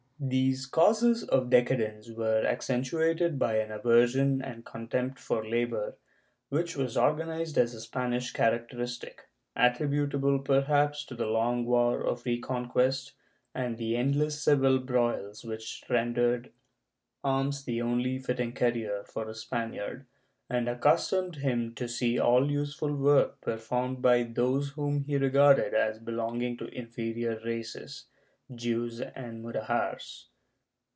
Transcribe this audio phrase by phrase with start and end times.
[0.23, 5.95] These causes of decadence were accentuated by an aversion and contempt for labor,
[6.49, 9.15] which was recognized as a Spanish character istic,
[9.55, 13.13] attributable perhaps to the long war of the Reconcjuest
[13.55, 16.51] and the endless civil broils which rendered
[17.23, 20.05] arms the only fitting career for a Spaniard,
[20.47, 25.73] and accustomed him to see all useful work per formed by those whom he regarded
[25.73, 28.05] as belonging to inferior races—
[28.51, 30.25] Jews and Mudejares.